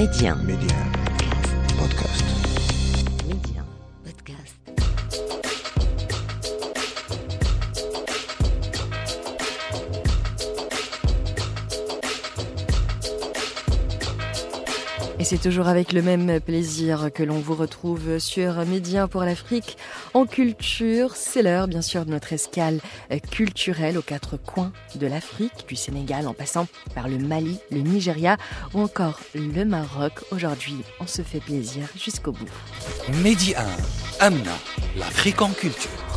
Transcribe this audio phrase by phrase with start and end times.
[0.00, 0.34] Média.
[0.34, 0.76] Média.
[1.78, 2.24] Podcast.
[3.28, 3.62] Média.
[4.02, 4.56] Podcast.
[15.18, 19.76] Et c'est toujours avec le même plaisir que l'on vous retrouve sur Média pour l'Afrique
[20.14, 21.16] en culture.
[21.16, 22.80] C'est l'heure, bien sûr, de notre escale
[23.30, 28.36] culturelle aux quatre coins de l'Afrique, du Sénégal en passant par le Mali, le Nigeria
[28.74, 30.12] ou encore le Maroc.
[30.30, 32.50] Aujourd'hui, on se fait plaisir jusqu'au bout.
[33.22, 34.56] Medi 1, Amna,
[34.96, 36.09] l'Afrique en culture.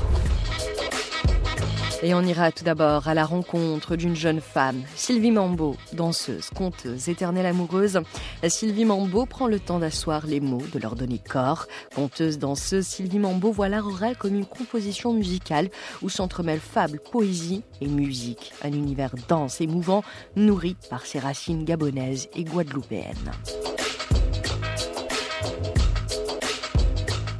[2.05, 7.07] Et on ira tout d'abord à la rencontre d'une jeune femme, Sylvie Mambo, danseuse, conteuse,
[7.07, 8.01] éternelle amoureuse.
[8.45, 11.65] Sylvie Mambo prend le temps d'asseoir les mots, de leur donner corps.
[11.95, 15.69] Conteuse, danseuse, Sylvie Mambo voit l'art oral comme une composition musicale
[16.01, 18.51] où s'entremêlent fable, poésie et musique.
[18.63, 20.03] Un univers dense, émouvant,
[20.35, 23.31] nourri par ses racines gabonaises et guadeloupéennes.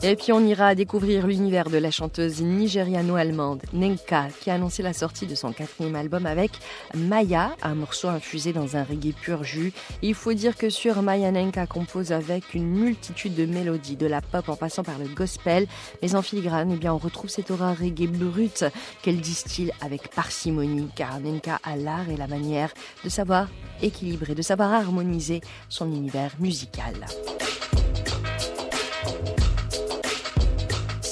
[0.05, 4.91] Et puis on ira découvrir l'univers de la chanteuse nigériano-allemande Nenka qui a annoncé la
[4.91, 6.51] sortie de son quatrième album avec
[6.93, 9.71] Maya, un morceau infusé dans un reggae pur jus.
[10.01, 14.19] il faut dire que sur Maya Nenka compose avec une multitude de mélodies, de la
[14.19, 15.67] pop en passant par le gospel,
[16.01, 18.65] mais en filigrane, eh bien on retrouve cette aura reggae brute
[19.03, 22.73] qu'elle distille avec parcimonie car Nenka a l'art et la manière
[23.05, 23.47] de savoir
[23.81, 26.93] équilibrer, de savoir harmoniser son univers musical.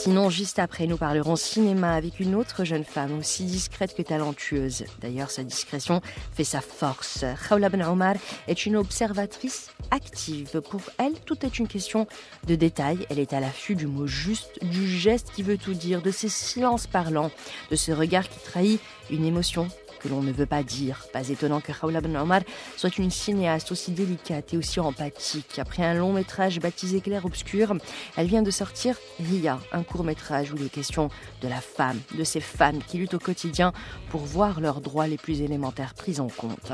[0.03, 4.85] Sinon, juste après, nous parlerons cinéma avec une autre jeune femme aussi discrète que talentueuse.
[4.99, 6.01] D'ailleurs, sa discrétion
[6.33, 7.23] fait sa force.
[7.47, 8.15] Khawla Ben Omar
[8.47, 10.59] est une observatrice active.
[10.71, 12.07] Pour elle, tout est une question
[12.47, 13.05] de détail.
[13.11, 16.29] Elle est à l'affût du mot juste, du geste qui veut tout dire, de ses
[16.29, 17.29] silences parlants,
[17.69, 19.67] de ce regard qui trahit une émotion
[20.01, 21.05] que l'on ne veut pas dire.
[21.13, 22.41] Pas étonnant que Khawla Ben Omar
[22.77, 25.59] soit une cinéaste aussi délicate et aussi empathique.
[25.59, 27.75] Après un long métrage baptisé Clair Obscur,
[28.17, 31.09] elle vient de sortir Ria, un court métrage où il est question
[31.41, 33.73] de la femme, de ces femmes qui luttent au quotidien
[34.09, 36.71] pour voir leurs droits les plus élémentaires pris en compte.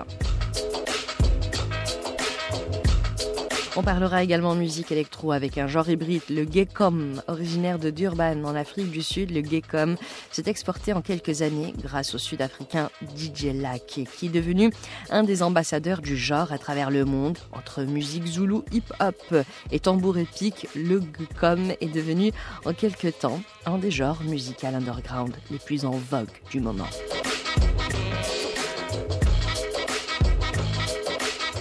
[3.80, 8.56] On parlera également musique électro avec un genre hybride, le Gekom, originaire de Durban en
[8.56, 9.30] Afrique du Sud.
[9.30, 9.98] Le Gekom
[10.32, 14.72] s'est exporté en quelques années grâce au Sud-Africain DJ Lack, qui est devenu
[15.12, 17.38] un des ambassadeurs du genre à travers le monde.
[17.52, 22.32] Entre musique zoulou, hip-hop et tambour épique, le Gekom est devenu
[22.66, 26.90] en quelques temps un des genres musicaux underground les plus en vogue du moment.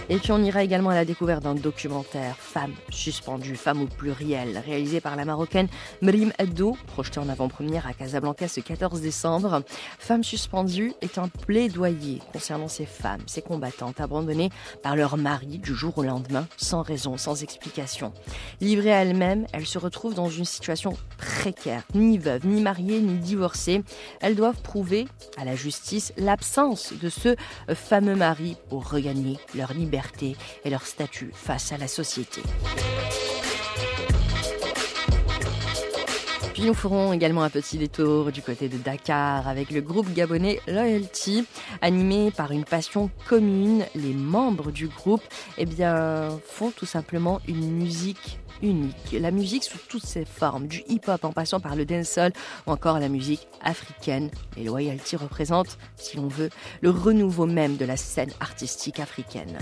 [0.08, 4.62] Et puis on ira également à la découverte d'un documentaire Femmes suspendues, Femmes au pluriel,
[4.64, 5.66] réalisé par la marocaine
[6.00, 9.62] Mrim Addo, projeté en avant-première à Casablanca ce 14 décembre.
[9.98, 14.50] Femmes suspendues est un plaidoyer concernant ces femmes, ces combattantes abandonnées
[14.80, 18.12] par leur mari du jour au lendemain, sans raison, sans explication.
[18.60, 23.18] Livrées à elles-mêmes, elles se retrouvent dans une situation précaire, ni veuves, ni mariées, ni
[23.18, 23.82] divorcées.
[24.20, 27.34] Elles doivent prouver à la justice l'absence de ce
[27.74, 29.95] fameux mari pour regagner leur liberté
[30.64, 32.42] et leur statut face à la société.
[36.56, 40.58] Puis nous ferons également un petit détour du côté de Dakar avec le groupe gabonais
[40.66, 41.44] Loyalty,
[41.82, 43.84] animé par une passion commune.
[43.94, 45.20] Les membres du groupe
[45.58, 49.12] eh bien, font tout simplement une musique unique.
[49.12, 52.32] La musique sous toutes ses formes, du hip-hop en passant par le dancehall
[52.66, 54.30] ou encore la musique africaine.
[54.56, 56.48] Les Loyalty représentent, si l'on veut,
[56.80, 59.58] le renouveau même de la scène artistique africaine.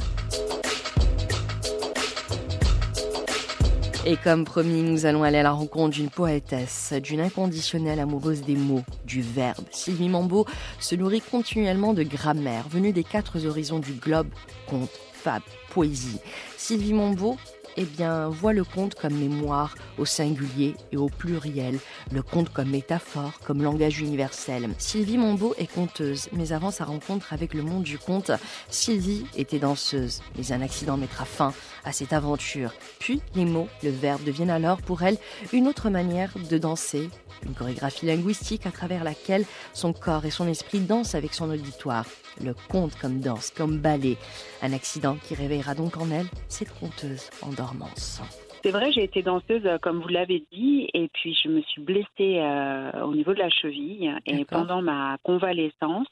[4.07, 8.55] Et comme promis, nous allons aller à la rencontre d'une poétesse, d'une inconditionnelle amoureuse des
[8.55, 9.65] mots, du verbe.
[9.71, 10.45] Sylvie Mambo
[10.79, 14.29] se nourrit continuellement de grammaire, venue des quatre horizons du globe,
[14.69, 16.19] conte, fable, poésie.
[16.59, 17.39] Sylvie Mambo
[17.77, 21.79] eh bien, voit le conte comme mémoire au singulier et au pluriel,
[22.13, 24.71] le conte comme métaphore, comme langage universel.
[24.79, 28.31] Sylvie Mombeau est conteuse, mais avant sa rencontre avec le monde du conte,
[28.69, 30.23] Sylvie était danseuse.
[30.37, 31.53] Mais un accident mettra fin
[31.85, 32.73] à cette aventure.
[32.99, 35.19] Puis les mots, le verbe deviennent alors pour elle
[35.53, 37.11] une autre manière de danser,
[37.45, 42.07] une chorégraphie linguistique à travers laquelle son corps et son esprit dansent avec son auditoire.
[42.43, 44.17] Le conte comme danse, comme ballet.
[44.63, 48.23] Un accident qui réveillera donc en elle cette conteuse en dormance.
[48.65, 51.83] C'est vrai, j'ai été danseuse, euh, comme vous l'avez dit, et puis je me suis
[51.83, 54.11] blessée euh, au niveau de la cheville.
[54.25, 56.09] Et pendant ma convalescence,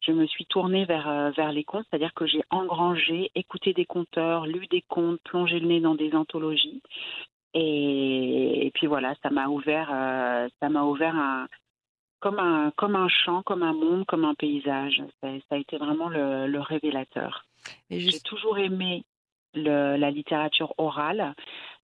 [0.00, 3.86] je me suis tournée vers, euh, vers les contes, c'est-à-dire que j'ai engrangé, écouté des
[3.86, 6.82] conteurs, lu des contes, plongé le nez dans des anthologies.
[7.54, 9.88] Et, puis voilà, ça m'a ouvert,
[10.60, 11.46] ça m'a ouvert un,
[12.24, 15.02] comme un, comme un champ, comme un monde, comme un paysage.
[15.20, 17.44] Ça, a été vraiment le, révélateur.
[17.90, 19.04] J'ai toujours aimé
[19.52, 21.34] la littérature orale,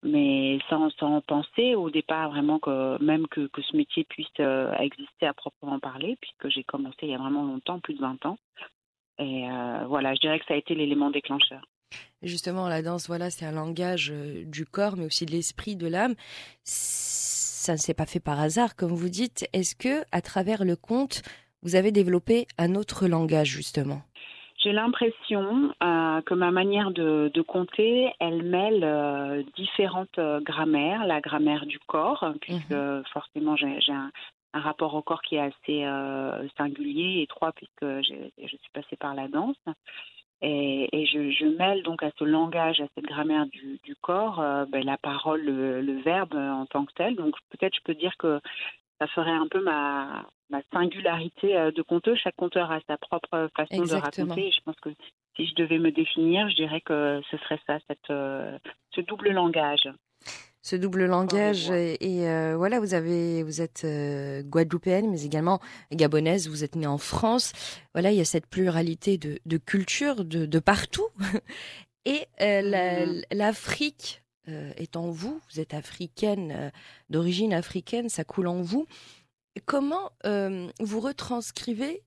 [0.02, 4.72] mais sans, sans penser au départ vraiment que même que, que ce métier puisse euh,
[4.78, 8.24] exister à proprement parler, puisque j'ai commencé il y a vraiment longtemps, plus de 20
[8.24, 8.38] ans.
[9.18, 11.60] Et euh, voilà, je dirais que ça a été l'élément déclencheur.
[12.22, 15.86] Justement, la danse, voilà, c'est un langage euh, du corps, mais aussi de l'esprit, de
[15.86, 16.14] l'âme.
[17.60, 19.46] Ça ne s'est pas fait par hasard, comme vous dites.
[19.52, 21.20] Est-ce que, à travers le conte,
[21.62, 24.00] vous avez développé un autre langage, justement?
[24.56, 31.04] J'ai l'impression euh, que ma manière de, de compter, elle mêle euh, différentes euh, grammaires,
[31.04, 33.02] la grammaire du corps, puisque mhm.
[33.12, 34.10] forcément j'ai un,
[34.54, 39.14] un, rapport au corps qui est assez euh, singulier, étroit, puisque je suis passée par
[39.14, 39.60] la danse.
[40.42, 44.42] Et, et je, je, mêle donc à ce langage, à cette grammaire du, du corps,
[44.68, 47.14] ben, la parole, le, le, verbe en tant que tel.
[47.14, 48.40] Donc peut-être je peux dire que
[49.00, 52.16] ça ferait un peu ma, ma singularité euh, de conteur.
[52.16, 54.50] Chaque conteur a sa propre façon de raconter.
[54.50, 54.90] je pense que
[55.36, 58.58] si je devais me définir, je dirais que ce serait ça, cette, euh,
[58.90, 59.88] ce double langage.
[60.62, 63.86] Ce double langage et, euh, voilà, vous avez, vous êtes
[64.46, 65.60] guadeloupéenne, mais également
[65.90, 66.48] gabonaise.
[66.48, 67.52] Vous êtes née en France.
[67.94, 71.08] Voilà, il y a cette pluralité de, de cultures de, de partout.
[72.04, 73.24] et mm-hmm.
[73.32, 75.40] l'Afrique est en vous.
[75.50, 76.72] Vous êtes africaine,
[77.08, 78.86] d'origine africaine, ça coule en vous.
[79.66, 82.02] Comment euh, vous retranscrivez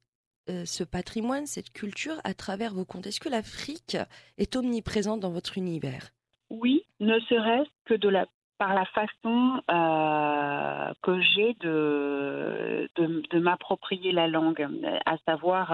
[0.50, 3.98] euh, ce patrimoine, cette culture à travers vos contes Est-ce que l'Afrique
[4.38, 6.12] est omniprésente dans votre univers?
[6.50, 8.28] Oui, ne serait-ce que de la,
[8.58, 14.68] par la façon euh, que j'ai de, de, m'approprier la langue,
[15.06, 15.74] à savoir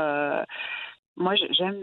[1.17, 1.81] moi, j'aime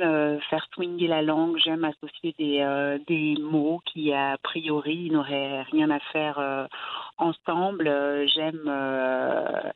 [0.49, 6.01] faire swinger la langue, j'aime associer des, des mots qui, a priori, n'auraient rien à
[6.01, 6.69] faire
[7.19, 7.89] ensemble.
[7.89, 9.71] Euh, j'aime euh,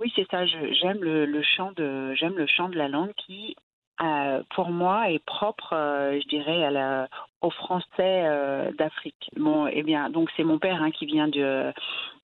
[0.00, 0.44] oui, c'est ça.
[0.46, 3.56] J'aime le, le, chant de j'aime le chant de la langue qui,
[4.02, 7.08] euh, pour moi, est propre, je dirais, à la,
[7.40, 8.28] aux Français
[8.76, 9.30] d'Afrique.
[9.36, 11.44] Bon, eh bien, donc c'est mon père hein, qui vient du,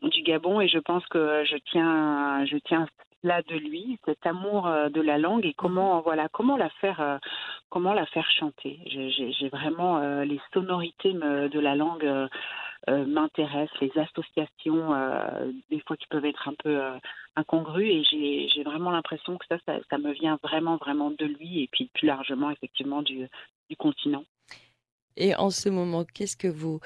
[0.02, 2.86] du Gabon et je pense que je tiens, je tiens
[3.22, 7.20] là de lui, cet amour de la langue et comment, voilà, comment la faire,
[7.68, 8.80] comment la faire chanter.
[8.86, 12.28] J'ai vraiment les sonorités de la langue
[12.88, 16.98] euh, m'intéressent, les associations, euh, des fois qui peuvent être un peu euh,
[17.36, 21.68] incongrues, et j'ai vraiment l'impression que ça, ça, me vient vraiment, vraiment de lui, et
[21.70, 23.28] puis plus largement, effectivement, du,
[23.68, 24.24] du continent.
[25.16, 26.80] Et en ce moment, qu'est-ce que vous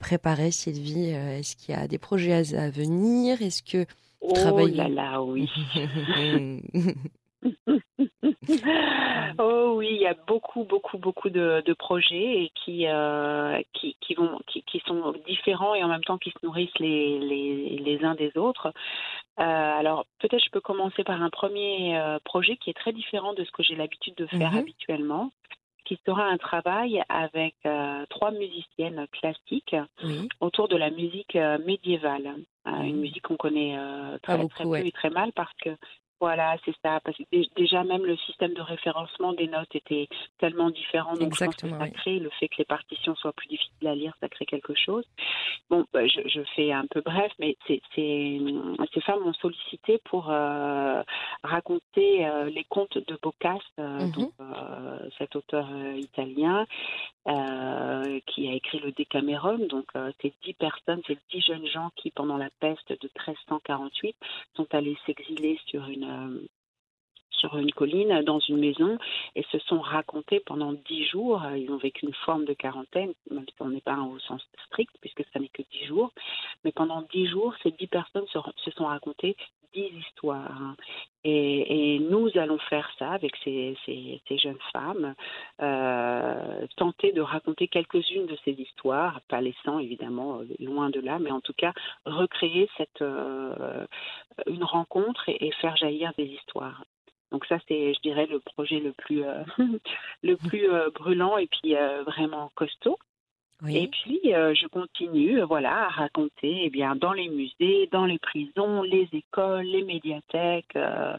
[0.00, 1.10] préparez, Sylvie?
[1.10, 3.40] Est-ce qu'il y a des projets à, venir?
[3.42, 3.86] Est-ce que
[4.20, 5.48] vous oh là là, oui.
[9.38, 13.96] oh oui, il y a beaucoup, beaucoup, beaucoup de, de projets et qui, euh, qui,
[14.00, 17.78] qui, vont, qui, qui, sont différents et en même temps qui se nourrissent les, les,
[17.78, 18.72] les uns des autres.
[19.38, 23.34] Euh, alors peut-être je peux commencer par un premier euh, projet qui est très différent
[23.34, 24.58] de ce que j'ai l'habitude de faire mhm.
[24.58, 25.30] habituellement
[25.86, 29.76] qui sera un travail avec euh, trois musiciennes classiques
[30.40, 32.34] autour de la musique euh, médiévale,
[32.66, 33.78] euh, une musique qu'on connaît
[34.22, 35.70] très, très peu et très mal parce que
[36.20, 37.00] voilà, c'est ça.
[37.04, 37.24] Parce que
[37.56, 40.08] déjà même le système de référencement des notes était
[40.38, 41.14] tellement différent.
[41.14, 44.28] Donc Exactement, ça crée le fait que les partitions soient plus difficiles à lire, ça
[44.28, 45.04] crée quelque chose.
[45.68, 50.30] Bon, bah, je, je, fais un peu bref, mais c'est, ces femmes m'ont sollicité pour
[50.30, 51.02] euh,
[51.42, 54.12] raconter euh, les contes de Boccace, euh, mm-hmm.
[54.12, 54.32] donc,
[55.18, 56.66] cet auteur italien
[58.26, 59.58] qui a écrit le Decameron.
[59.68, 59.86] Donc
[60.22, 64.16] ces dix personnes, ces dix jeunes gens qui, pendant la peste de 1348,
[64.54, 66.40] sont allés s'exiler sur une euh,
[67.30, 68.98] sur une colline, dans une maison,
[69.34, 71.42] et se sont racontés pendant dix jours.
[71.54, 74.94] Ils ont vécu une forme de quarantaine, même si on n'est pas au sens strict,
[75.00, 76.12] puisque ça n'est que dix jours.
[76.64, 79.36] Mais pendant dix jours, ces dix personnes se, se sont racontées
[79.76, 80.74] dix histoires.
[81.24, 83.76] Et, et, nous allons faire ça avec ces,
[84.30, 85.14] jeunes femmes,
[85.60, 91.32] euh, tenter de raconter quelques-unes de ces histoires, pas laissant évidemment loin de là, mais
[91.32, 91.72] en tout cas
[92.04, 93.84] recréer cette euh,
[94.46, 96.84] une rencontre et, faire jaillir des histoires.
[97.32, 99.42] Donc ça c'est, je dirais, le projet le plus euh,
[100.22, 102.98] le plus euh, brûlant et puis euh, vraiment costaud.
[103.66, 108.18] Et puis, euh, je continue, voilà, à raconter, eh bien, dans les musées, dans les
[108.18, 111.16] prisons, les écoles, les médiathèques, euh,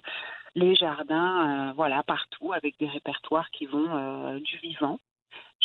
[0.53, 5.00] les jardins, euh, voilà, partout, avec des répertoires qui vont du vivant.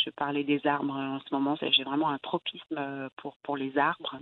[0.03, 4.19] Je parlais des arbres en ce moment, j'ai vraiment un tropisme pour pour les arbres.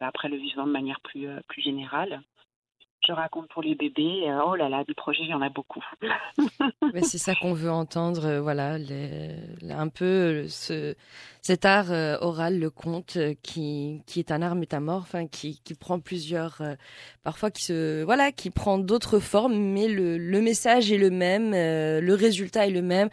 [0.00, 2.22] Après le vivant de manière plus plus générale
[3.06, 4.28] je raconte pour les bébés.
[4.28, 5.84] Euh, oh là là, des projets, il y en a beaucoup.
[6.92, 8.76] Mais c'est ça qu'on veut entendre, euh, voilà,
[9.70, 10.94] un peu ce,
[11.42, 15.74] cet art euh, oral, le conte, qui, qui est un art métamorphe, hein, qui, qui
[15.74, 16.62] prend plusieurs,
[17.22, 21.52] parfois qui se, voilà, qui prend d'autres formes, mais le, le message est le même,
[21.52, 23.08] le résultat est le même.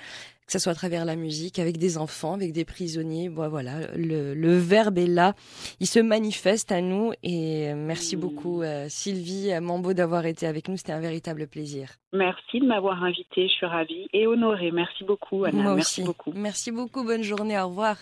[0.45, 3.29] Que ce soit à travers la musique, avec des enfants, avec des prisonniers.
[3.29, 5.33] Bon, voilà, le, verbe est là,
[5.79, 7.13] il se manifeste à nous.
[7.23, 10.77] Et merci beaucoup, euh, Sylvie Mambo, d'avoir été avec nous.
[10.77, 11.89] C'était un véritable plaisir.
[12.13, 14.71] Merci de m'avoir invitée, je suis ravie et honorée.
[14.71, 15.61] Merci beaucoup, Anna.
[15.61, 16.07] Moi merci aussi.
[16.07, 16.31] beaucoup.
[16.35, 17.97] Merci beaucoup, bonne journée, au revoir.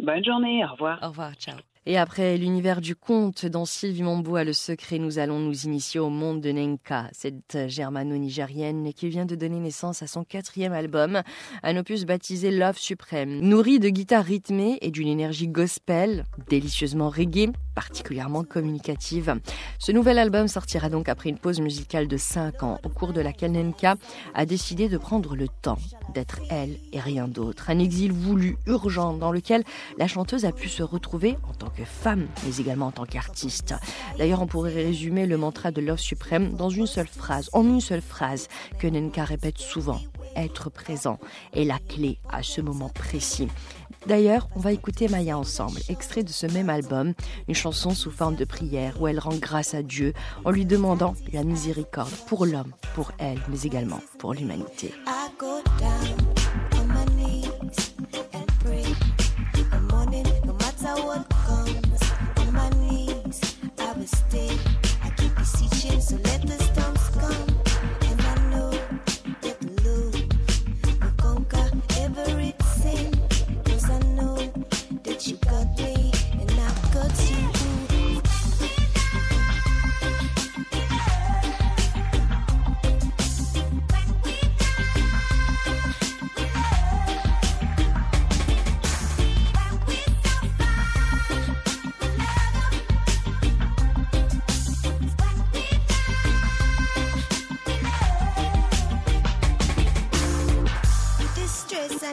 [0.00, 0.98] Bonne journée, au revoir.
[1.02, 1.56] Au revoir, ciao.
[1.84, 5.98] Et après l'univers du conte dans Sylvie Mambo a le secret, nous allons nous initier
[5.98, 11.22] au monde de Nenka, cette germano-nigérienne qui vient de donner naissance à son quatrième album,
[11.64, 13.40] un opus baptisé Love Suprême.
[13.40, 19.40] Nourri de guitares rythmées et d'une énergie gospel, délicieusement reggae, particulièrement communicative.
[19.80, 23.20] Ce nouvel album sortira donc après une pause musicale de 5 ans, au cours de
[23.20, 23.96] laquelle Nenka
[24.34, 25.78] a décidé de prendre le temps
[26.14, 27.70] d'être elle et rien d'autre.
[27.70, 29.64] Un exil voulu, urgent, dans lequel
[29.98, 33.74] la chanteuse a pu se retrouver en tant que femme, mais également en tant qu'artiste.
[34.18, 37.80] D'ailleurs, on pourrait résumer le mantra de Love Suprême dans une seule phrase, en une
[37.80, 38.48] seule phrase,
[38.78, 40.00] que Nenka répète souvent.
[40.36, 41.18] Être présent
[41.52, 43.48] est la clé à ce moment précis.
[44.06, 47.14] D'ailleurs, on va écouter Maya ensemble, extrait de ce même album,
[47.48, 50.12] une chanson sous forme de prière où elle rend grâce à Dieu
[50.44, 54.92] en lui demandant la miséricorde pour l'homme, pour elle, mais également pour l'humanité.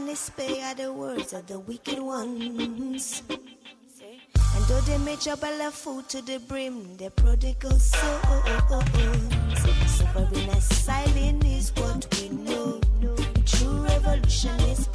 [0.10, 3.22] Are the words of the wicked ones.
[3.30, 8.50] And though they may trouble of food to the brim, the prodigal souls.
[9.86, 12.82] Suffering as silent is what we know.
[13.46, 14.88] True revolution is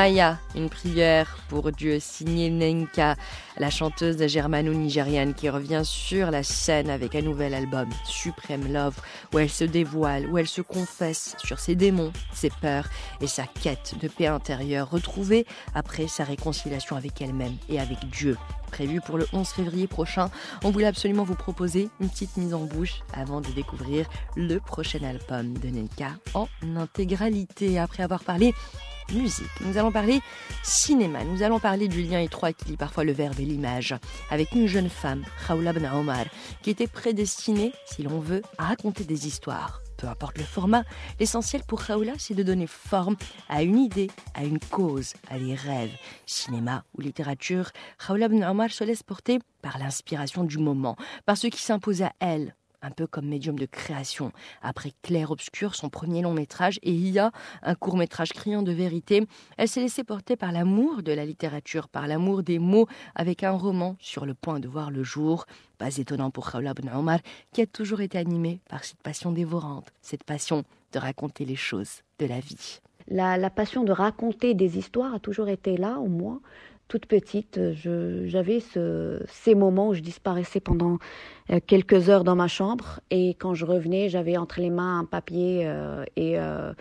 [0.00, 3.16] Maya, une prière pour Dieu, signée Nenka,
[3.58, 8.96] la chanteuse germano-nigériane qui revient sur la scène avec un nouvel album, Supreme Love,
[9.34, 12.88] où elle se dévoile, où elle se confesse sur ses démons, ses peurs
[13.20, 18.38] et sa quête de paix intérieure retrouvée après sa réconciliation avec elle-même et avec Dieu.
[18.70, 20.30] Prévu pour le 11 février prochain,
[20.64, 25.00] on voulait absolument vous proposer une petite mise en bouche avant de découvrir le prochain
[25.02, 27.78] album de Nenka en intégralité.
[27.78, 28.54] Après avoir parlé
[29.12, 29.50] musique.
[29.60, 30.20] Nous allons parler
[30.62, 31.24] cinéma.
[31.24, 33.94] Nous allons parler du lien étroit qui lie parfois le verbe et l'image
[34.30, 36.24] avec une jeune femme, Khawla Ben Omar,
[36.62, 40.84] qui était prédestinée, si l'on veut, à raconter des histoires peu importe le format,
[41.18, 43.16] l'essentiel pour Raoula, c'est de donner forme
[43.50, 45.92] à une idée, à une cause, à des rêves.
[46.24, 51.48] Cinéma ou littérature, Raoula Ben Omar se laisse porter par l'inspiration du moment, par ce
[51.48, 54.32] qui s'impose à elle, un peu comme médium de création.
[54.62, 57.30] Après Claire Obscur, son premier long métrage, et Ia,
[57.62, 61.88] un court métrage criant de vérité, elle s'est laissée porter par l'amour de la littérature,
[61.88, 65.46] par l'amour des mots, avec un roman sur le point de voir le jour.
[65.78, 67.20] Pas étonnant pour Khawla Ben Omar,
[67.52, 72.02] qui a toujours été animée par cette passion dévorante, cette passion de raconter les choses
[72.18, 72.80] de la vie.
[73.08, 76.40] La, la passion de raconter des histoires a toujours été là, au moins
[76.90, 77.60] toute petite,
[78.26, 80.98] j'avais ce, ces moments où je disparaissais pendant
[81.52, 85.04] euh, quelques heures dans ma chambre et quand je revenais, j'avais entre les mains un
[85.04, 86.72] papier euh, et euh,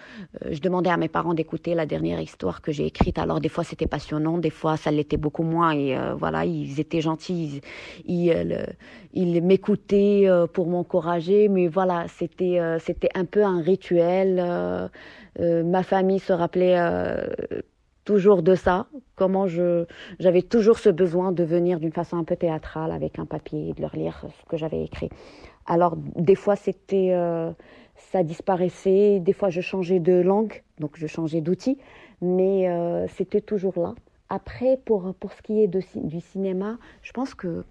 [0.50, 3.20] je demandais à mes parents d'écouter la dernière histoire que j'ai écrite.
[3.20, 7.02] Alors des fois c'était passionnant, des fois ça l'était beaucoup moins et voilà, ils étaient
[7.02, 7.62] gentils,
[8.06, 8.66] ils,
[9.14, 14.44] ils, m'écoutaient pour m'encourager, mais voilà, c'était c'était un peu un rituel.
[15.40, 16.78] ma famille se rappelait
[18.10, 19.86] toujours de ça, comment je
[20.20, 23.74] j'avais toujours ce besoin de venir d'une façon un peu théâtrale avec un papier et
[23.74, 25.10] de leur lire ce que j'avais écrit.
[25.68, 27.52] Alors des fois c'était euh,
[28.12, 31.78] ça disparaissait, des fois je changeais de langue, donc je changeais d'outil,
[32.20, 33.94] mais euh, c'était toujours là.
[34.30, 37.64] Après pour pour ce qui est du cinéma, je pense que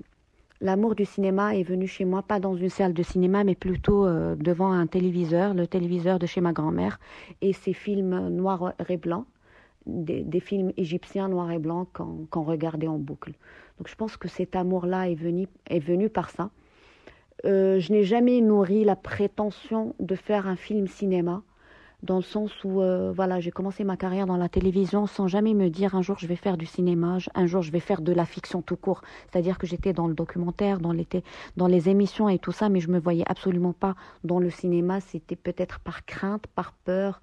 [0.61, 4.05] L'amour du cinéma est venu chez moi, pas dans une salle de cinéma, mais plutôt
[4.05, 6.99] euh, devant un téléviseur, le téléviseur de chez ma grand-mère,
[7.43, 9.25] et ses films noirs et blancs
[9.87, 13.33] des, films égyptiens noir et blanc qu'on regardait en boucle.
[13.79, 16.51] Donc je pense que cet amour-là est venu, est venu par ça.
[17.45, 21.43] Euh, je n'ai jamais nourri la prétention de faire un film cinéma
[22.03, 25.53] dans le sens où euh, voilà j'ai commencé ma carrière dans la télévision sans jamais
[25.53, 28.13] me dire un jour je vais faire du cinéma un jour je vais faire de
[28.13, 29.03] la fiction tout court.
[29.31, 31.07] C'est-à-dire que j'étais dans le documentaire dans les
[31.57, 35.01] dans les émissions et tout ça mais je me voyais absolument pas dans le cinéma.
[35.01, 37.21] C'était peut-être par crainte par peur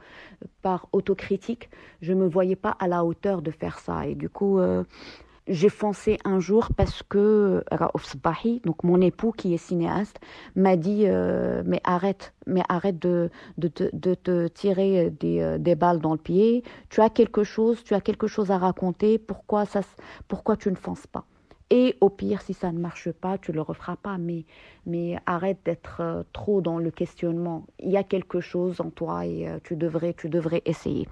[0.62, 1.70] par autocritique.
[2.02, 4.06] Je me voyais pas à la hauteur de faire ça.
[4.08, 4.84] Et du coup euh,
[5.48, 7.64] j'ai foncé un jour parce que
[8.66, 10.20] donc mon époux qui est cinéaste
[10.56, 15.76] m'a dit euh, mais arrête mais arrête de de, de, te tirer des, euh, des,
[15.76, 16.64] balles dans le pied.
[16.90, 19.18] Tu as quelque chose tu as quelque chose à raconter.
[19.20, 19.82] Pourquoi ça
[20.28, 21.26] pourquoi tu ne fonces pas?
[21.70, 24.18] Et au pire si ça ne marche pas tu le referas pas.
[24.18, 24.46] Mais
[24.88, 27.68] mais arrête d'être euh, trop dans le questionnement.
[27.80, 31.08] Il y a quelque chose en toi et tu devrais tu devrais essayer.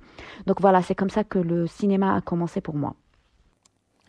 [0.48, 2.96] Donc voilà c'est comme ça que le cinéma a commencé pour moi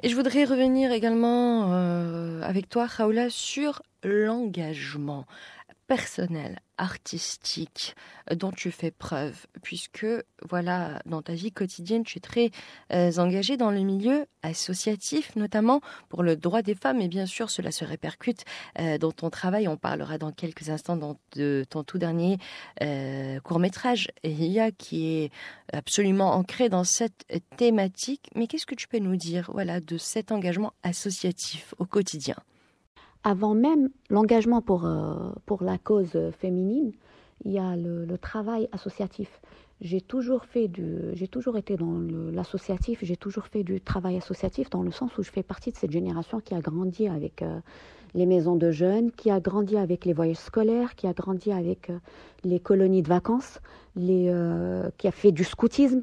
[0.02, 5.26] et je voudrais revenir également euh, avec toi, Raoula, sur l'engagement
[5.86, 7.94] personnel, artistique
[8.30, 10.06] euh, dont tu fais preuve, puisque
[10.48, 12.50] voilà, dans ta vie quotidienne, tu es très
[12.92, 17.50] euh, engagé dans le milieu associatif, notamment pour le droit des femmes, et bien sûr,
[17.50, 18.44] cela se répercute
[18.78, 19.68] euh, dans ton travail.
[19.68, 22.38] On parlera dans quelques instants de ton tout dernier
[23.42, 25.32] court métrage, Ria, qui est
[25.72, 28.30] absolument ancré dans cette thématique.
[28.34, 32.36] Mais qu'est-ce que tu peux nous dire, voilà, de cet engagement associatif au quotidien?
[33.24, 36.92] Avant même l'engagement pour, euh, pour la cause féminine,
[37.44, 39.40] il y a le, travail associatif.
[39.80, 41.98] J'ai toujours fait du, j'ai toujours été dans
[42.32, 45.76] l'associatif, j'ai toujours fait du travail associatif dans le sens où je fais partie de
[45.76, 47.58] cette génération qui a grandi avec euh,
[48.14, 51.90] les maisons de jeunes, qui a grandi avec les voyages scolaires, qui a grandi avec
[51.90, 51.98] euh,
[52.44, 53.60] les colonies de vacances,
[53.96, 54.32] les,
[54.98, 56.02] qui a fait du scoutisme.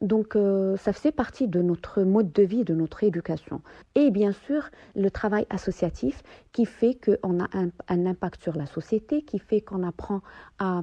[0.00, 3.60] Donc euh, ça fait partie de notre mode de vie, de notre éducation.
[3.94, 9.22] Et bien sûr, le travail associatif qui fait qu'on a un, impact sur la société,
[9.22, 10.22] qui fait qu'on apprend
[10.58, 10.82] à,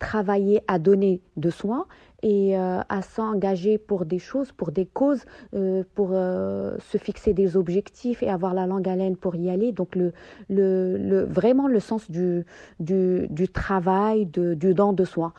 [0.00, 1.86] travailler, à donner de soi
[2.22, 7.56] et euh, à s'engager pour des choses, pour des causes, euh, pour se fixer des
[7.56, 9.70] objectifs et avoir la langue à laine pour y aller.
[9.70, 12.44] Donc le, vraiment le sens du,
[12.80, 15.32] du, travail, du don de soi.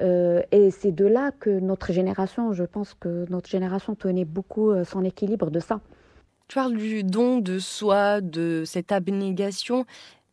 [0.00, 4.70] Euh, et c'est de là que notre génération, je pense que notre génération tenait beaucoup
[4.70, 5.80] euh, son équilibre de ça.
[6.48, 9.84] Tu parles du don de soi, de cette abnégation,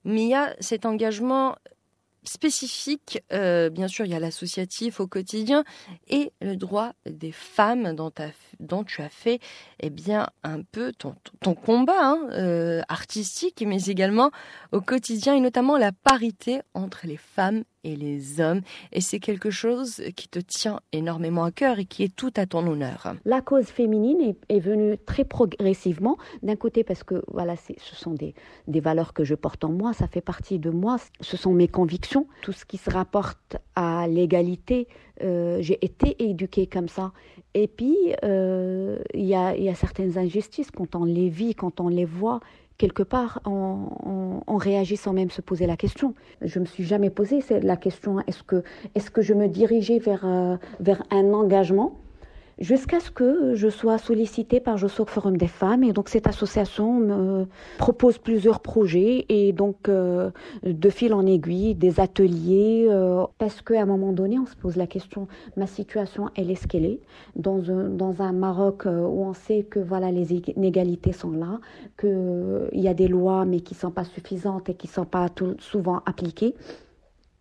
[0.04, 1.56] mais il y a cet engagement
[2.24, 3.24] spécifique.
[3.32, 5.64] Euh, bien sûr, il y a l'associatif au quotidien
[6.08, 9.40] et le droit des femmes dont, tu as fait
[9.80, 14.32] eh bien, un peu ton, ton combat hein, artistique, mais également
[14.72, 18.62] au quotidien et notamment la parité entre les femmes et les hommes.
[18.92, 22.46] Et c'est quelque chose qui te tient énormément à cœur et qui est tout à
[22.46, 23.16] ton honneur.
[23.26, 26.18] La cause féminine est, venue très progressivement.
[26.44, 28.34] D'un côté parce que voilà, ce sont des,
[28.68, 31.68] des valeurs que je porte en moi, ça fait partie de moi, ce sont mes
[31.68, 32.28] convictions.
[32.42, 34.88] Tout ce qui se rapporte à l'égalité
[35.24, 37.12] Euh, j'ai été éduquée comme ça.
[37.54, 41.80] Et puis, euh, il y, a, y, a, certaines injustices quand on les vit, quand
[41.80, 42.40] on les voit.
[42.78, 46.14] Quelque part, on, réagit sans même se poser la question.
[46.42, 48.64] Je me suis jamais posé la question est-ce que,
[48.96, 52.00] est-ce que je me dirigeais vers, euh, vers un engagement
[52.60, 55.84] jusqu'à ce que je sois sollicitée par Josok Forum des femmes.
[55.84, 57.46] Et donc cette association me
[57.78, 60.32] propose plusieurs projets et donc euh,
[60.64, 64.76] de fil en aiguille, des ateliers, euh, parce qu'à un moment donné, on se pose
[64.76, 67.00] la question, ma situation, elle est ce qu'elle est,
[67.36, 71.60] dans un, dans un Maroc euh, où on sait que voilà les inégalités sont là,
[72.00, 75.06] qu'il y a des lois mais qui ne sont pas suffisantes et qui ne sont
[75.06, 75.28] pas
[75.60, 76.56] souvent appliquées.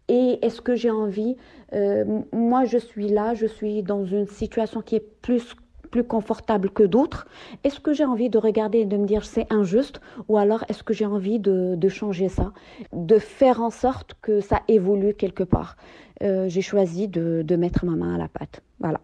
[0.09, 1.37] Et est-ce que j'ai envie
[1.72, 5.55] euh, Moi, je suis là, je suis dans une situation qui est plus
[5.87, 7.26] plus confortable que d'autres.
[7.64, 10.83] Est-ce que j'ai envie de regarder et de me dire c'est injuste ou alors est-ce
[10.83, 12.52] que j'ai envie de, changer ça,
[12.92, 15.76] de faire en sorte que ça évolue quelque part?
[16.22, 18.62] Euh, J'ai choisi de, de mettre ma main à la pâte.
[18.81, 19.00] Voilà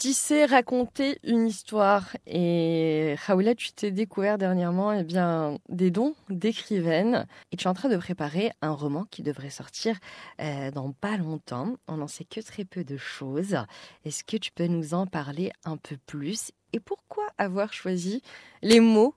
[0.00, 2.16] tisser, raconter une histoire.
[2.26, 7.74] Et Raoula, tu t'es découvert dernièrement eh bien, des dons d'écrivaine et tu es en
[7.74, 9.98] train de préparer un roman qui devrait sortir
[10.40, 11.76] euh, dans pas longtemps.
[11.86, 13.58] On n'en sait que très peu de choses.
[14.06, 16.50] Est-ce que tu peux nous en parler un peu plus?
[16.72, 18.22] Et pourquoi avoir choisi
[18.62, 19.14] les mots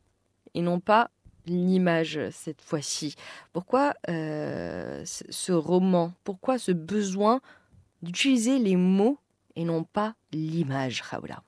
[0.54, 1.12] et non pas
[1.46, 3.16] l'image cette fois-ci?
[3.54, 6.12] Pourquoi euh, ce roman?
[6.26, 7.40] Pourquoi ce besoin
[8.02, 9.18] d'utiliser les mots
[9.56, 11.44] et non pas l'image, Raoula.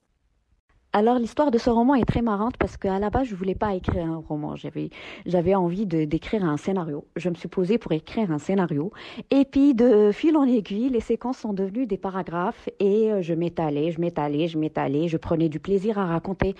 [0.95, 3.75] Alors l'histoire de ce roman est très marrante parce qu'à la base je voulais pas
[3.75, 4.91] écrire un roman, j'avais
[5.25, 7.05] j'avais envie d'écrire un scénario.
[7.17, 8.93] Je me suis posée pour écrire un scénario.
[9.29, 13.33] Et puis de fil en aiguille les séquences sont devenues des paragraphes et euh, je
[13.33, 16.55] m'étalais, je m'étalais, je m'étalais, je prenais du plaisir à raconter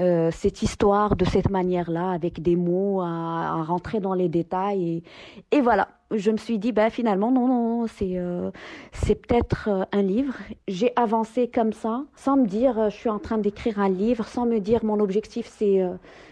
[0.00, 5.02] euh, cette histoire de cette manière-là avec des mots, à, rentrer dans les détails.
[5.50, 8.50] Et, et voilà je me suis dit, ben, finalement, non, non, c'est euh,
[8.92, 10.34] c'est peut-être euh, un livre.
[10.66, 14.26] J'ai avancé comme ça, sans me dire, euh, je suis en train d'écrire un livre,
[14.26, 15.82] sans me dire, mon objectif, c'est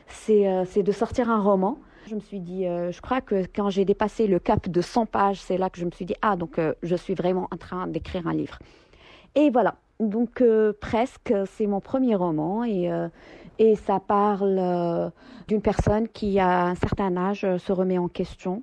[0.08, 1.78] c'est de sortir un roman.
[2.08, 5.40] Je me suis dit, je crois que quand j'ai dépassé le cap de 100 pages,
[5.40, 8.28] c'est là que je me suis dit, ah, donc je suis vraiment en train d'écrire
[8.28, 8.60] un livre.
[9.34, 10.40] Et voilà, donc
[10.80, 12.88] presque, c'est mon premier roman et,
[13.58, 15.10] et ça parle
[15.48, 18.62] d'une personne qui, à un certain âge, se remet en question,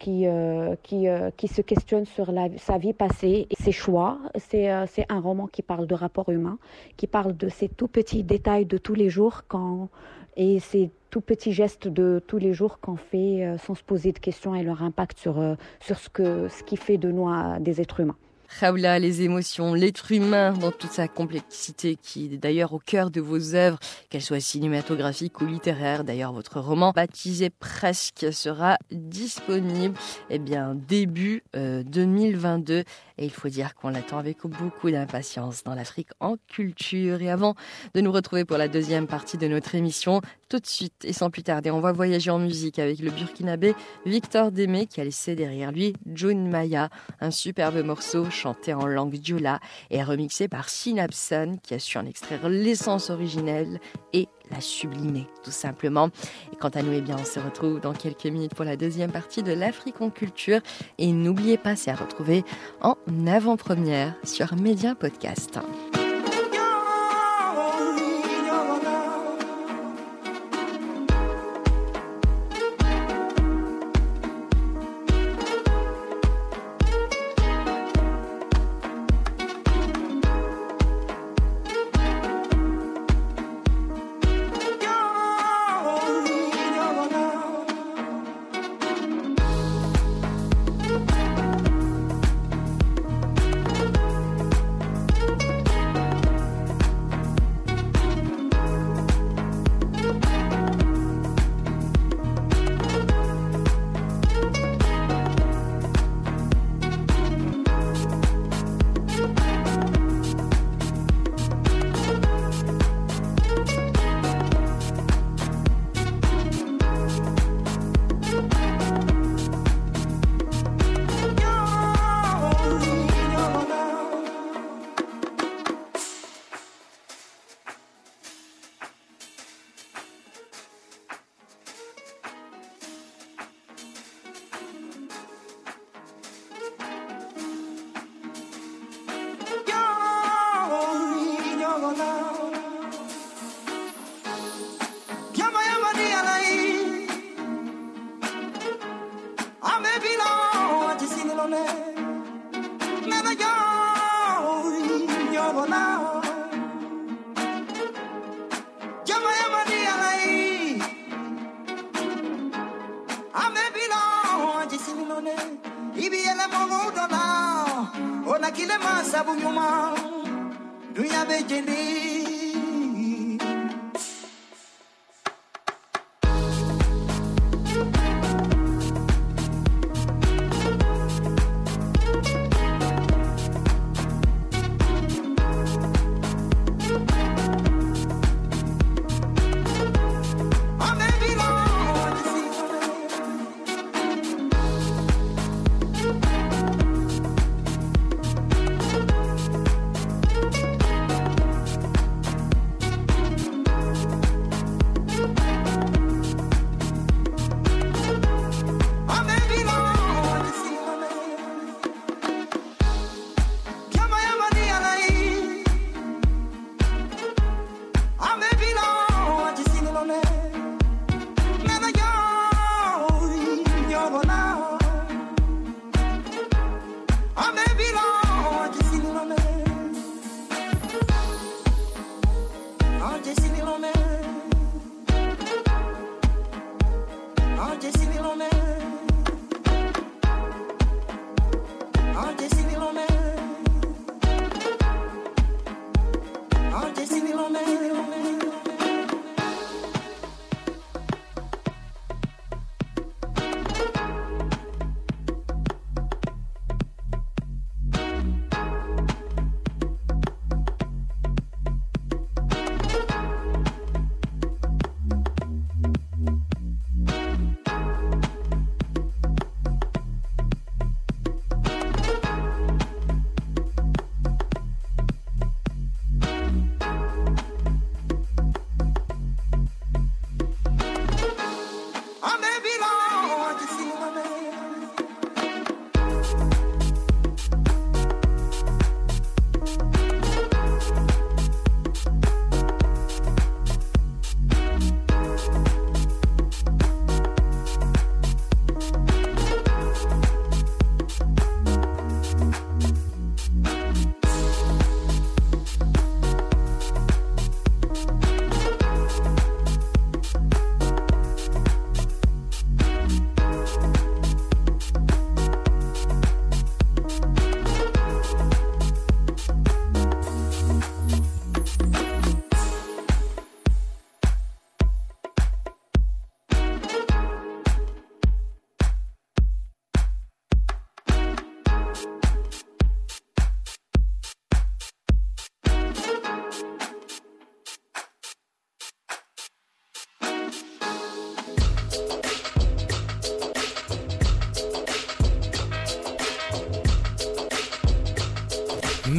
[0.00, 4.18] qui, euh, qui, euh, qui, se questionne sur la, sa vie passée et ses choix.
[4.36, 6.58] C'est euh, un roman qui parle de rapport humain,
[6.96, 9.88] qui parle de ces tout petits détails de tous les jours quand,
[10.36, 14.18] et ces tout petits gestes de tous les jours qu'on fait sans se poser de
[14.18, 17.28] questions et leur impact sur, sur ce, que, ce qui fait de nous
[17.60, 18.16] des êtres humains.
[18.60, 23.20] Raoula, les émotions, l'être humain dans toute sa complexité qui est d'ailleurs au cœur de
[23.20, 23.78] vos œuvres,
[24.10, 26.04] qu'elles soient cinématographiques ou littéraires.
[26.04, 29.96] D'ailleurs, votre roman baptisé Presque sera disponible
[30.30, 32.82] eh bien, début 2022 euh,
[33.18, 37.22] et il faut dire qu'on l'attend avec beaucoup d'impatience dans l'Afrique en culture.
[37.22, 37.54] Et avant
[37.94, 41.30] de nous retrouver pour la deuxième partie de notre émission, tout de suite et sans
[41.30, 43.74] plus tarder, on va voyager en musique avec le burkinabé
[44.06, 49.14] Victor Démé qui a laissé derrière lui June Maya, un superbe morceau chanté en langue
[49.14, 53.80] diola et remixé par Synapson qui a su en extraire l'essence originelle
[54.12, 56.10] et la sublimer tout simplement.
[56.52, 59.10] Et quant à nous, eh bien, on se retrouve dans quelques minutes pour la deuxième
[59.10, 60.60] partie de l'Afrique culture.
[60.98, 62.44] Et n'oubliez pas, c'est à retrouver
[62.80, 65.58] en avant-première sur Média Podcast.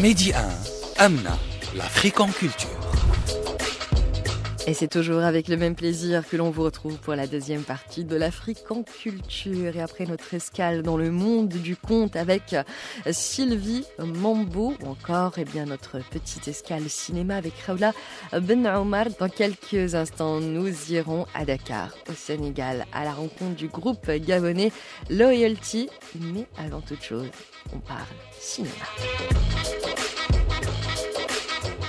[0.06, 1.36] Midi 1, Amna,
[1.76, 2.70] l'Afrique en culture.
[4.68, 8.04] Et c'est toujours avec le même plaisir que l'on vous retrouve pour la deuxième partie
[8.04, 9.76] de l'Afrique en culture.
[9.76, 12.56] Et après notre escale dans le monde du conte avec
[13.10, 17.91] Sylvie Mambo, ou encore eh bien, notre petite escale cinéma avec Raoula
[18.41, 19.08] Ben Omar.
[19.20, 24.72] Dans quelques instants, nous irons à Dakar, au Sénégal, à la rencontre du groupe gabonais
[25.10, 25.89] Loyalty.
[26.20, 27.30] Mais avant toute chose,
[27.74, 28.02] on parle
[28.39, 28.72] cinéma.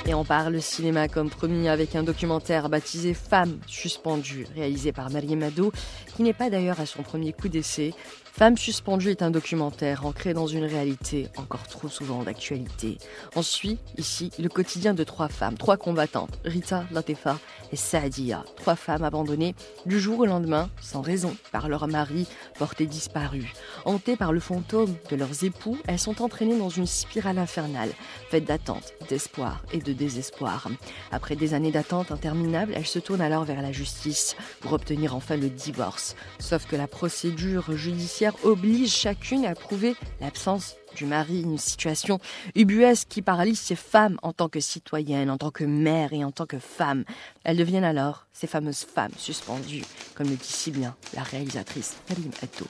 [0.08, 5.34] Et on parle cinéma comme promis avec un documentaire baptisé Femmes suspendues, réalisé par Marie
[5.34, 5.72] Mado,
[6.14, 7.92] qui n'est pas d'ailleurs à son premier coup d'essai,
[8.38, 12.98] Femme suspendue est un documentaire ancré dans une réalité encore trop souvent d'actualité.
[13.34, 17.38] On suit ici le quotidien de trois femmes, trois combattantes, Rita, Latefa
[17.72, 19.54] et Saadia, trois femmes abandonnées
[19.86, 22.26] du jour au lendemain, sans raison, par leur mari
[22.58, 23.54] porté disparu.
[23.86, 27.92] Hantées par le fantôme de leurs époux, elles sont entraînées dans une spirale infernale,
[28.28, 30.68] faite d'attente, d'espoir et de désespoir.
[31.10, 35.38] Après des années d'attente interminables, elles se tournent alors vers la justice pour obtenir enfin
[35.38, 36.16] le divorce.
[36.38, 42.19] Sauf que la procédure judiciaire oblige chacune à prouver l'absence du mari, une situation
[42.55, 46.31] ubuesque qui paralyse ces femmes en tant que citoyennes, en tant que mères et en
[46.31, 47.03] tant que femmes.
[47.43, 49.83] Elles deviennent alors ces fameuses femmes suspendues,
[50.15, 52.65] comme le dit si bien la réalisatrice Karim Atto.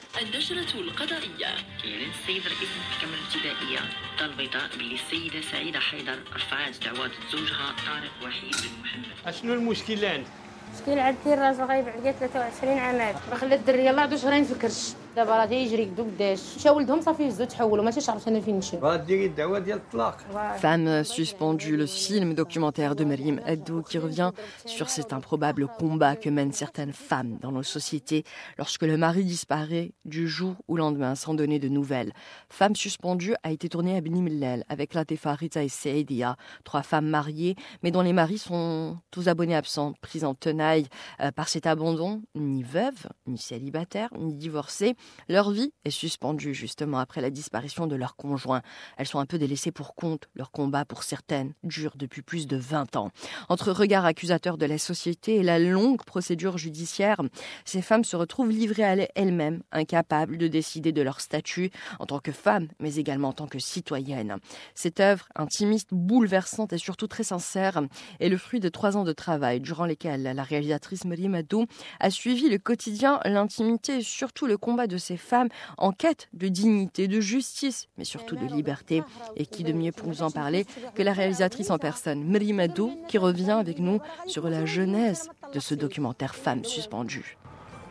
[10.78, 12.94] المشكل عندي الراجل غايب عليا 23 عام
[13.30, 17.28] ما خلات الدريه الله دو شهرين فكرش دابا راه تيجري يدو قداش مشى ولدهم صافي
[17.28, 20.16] هزو تحولوا ما تعرفش انا فين نمشي غاديري الدعوه ديال الطلاق
[20.60, 24.32] Femme suspendue, le film documentaire de Marim Haddou qui revient
[24.64, 28.24] sur cet improbable combat que mènent certaines femmes dans nos sociétés
[28.58, 32.12] lorsque le mari disparaît du jour au lendemain sans donner de nouvelles.
[32.48, 37.08] Femme suspendue a été tournée à Beni Mellel avec Latifa Rita et Seidia, trois femmes
[37.08, 40.86] mariées mais dont les maris sont tous abonnés absents, prises en tenaille
[41.20, 44.94] euh, par cet abandon, ni veuves, ni célibataires, ni divorcées.
[45.29, 48.61] Leur vie est suspendue justement après la disparition de leur conjoint.
[48.97, 50.29] Elles sont un peu délaissées pour compte.
[50.35, 53.11] Leur combat, pour certaines, dure depuis plus de 20 ans.
[53.49, 57.21] Entre regards accusateurs de la société et la longue procédure judiciaire,
[57.65, 62.19] ces femmes se retrouvent livrées à elles-mêmes, incapables de décider de leur statut en tant
[62.19, 64.37] que femmes, mais également en tant que citoyennes.
[64.75, 67.81] Cette œuvre, intimiste, bouleversante et surtout très sincère,
[68.19, 71.65] est le fruit de trois ans de travail durant lesquels la réalisatrice Marie Madou
[71.99, 76.47] a suivi le quotidien, l'intimité et surtout le combat de ces femmes en quête de
[76.47, 79.03] dignité, de justice, mais surtout de liberté.
[79.35, 82.97] Et qui de mieux pour nous en parler que la réalisatrice en personne, Marie Madou,
[83.07, 87.36] qui revient avec nous sur la genèse de ce documentaire Femmes suspendues.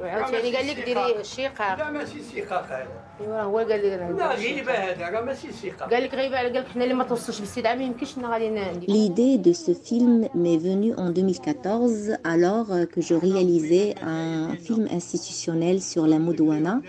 [0.02, 2.88] وعاوتاني قال لك ديري شقاق لا ماشي سيقاق هذا
[3.22, 6.68] ايوا هو قال لي لا غيبه هذا راه ماشي سيقاق قال لك غيبه قال لك
[6.68, 10.58] حنا اللي ما توصلش بالاستدعاء ما يمكنش لنا غادي ندير L'idée de ce film m'est
[10.58, 16.82] venue en 2014 alors que je réalisais un film institutionnel sur la Moudouana.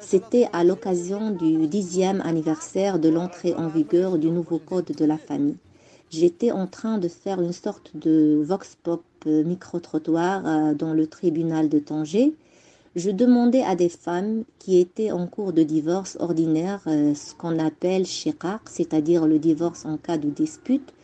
[0.00, 5.16] C'était à l'occasion du dixième anniversaire de l'entrée en vigueur du nouveau code de la
[5.16, 5.56] famille.
[6.10, 11.06] J'étais en train de faire une sorte de vox pop euh, micro-trottoir euh, dans le
[11.06, 12.34] tribunal de Tanger.
[12.97, 17.59] Je demandais à des femmes qui étaient en cours de divorce ordinaire, euh, ce qu'on
[17.59, 20.95] appelle shiqaq, c'est-à-dire le divorce en cas de dispute,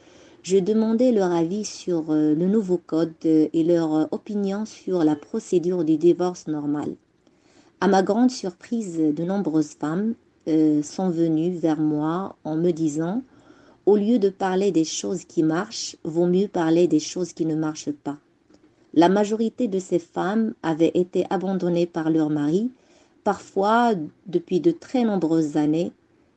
[0.42, 5.16] je demandais leur avis sur euh, le nouveau code euh, et leur opinion sur la
[5.16, 6.96] procédure du divorce normal.
[7.80, 10.16] À ma grande surprise, de nombreuses femmes
[10.82, 13.22] sont venues vers moi en me disant
[13.86, 17.56] au lieu de parler des choses qui marchent, vaut mieux parler des choses qui ne
[17.56, 18.18] marchent pas.
[18.96, 22.72] La majorité de ces femmes avaient été abandonnées par leur mari,
[23.24, 23.94] parfois
[24.28, 25.92] depuis de très nombreuses années.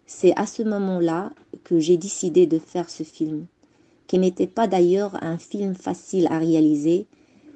[0.07, 1.33] C'est à ce moment-là
[1.65, 3.45] que j'ai décidé de faire ce film,
[4.07, 7.07] qui n'était pas d'ailleurs un film facile à réaliser.